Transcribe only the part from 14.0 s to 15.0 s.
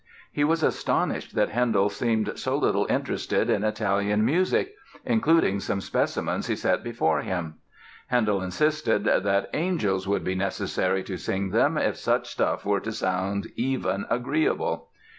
agreeable."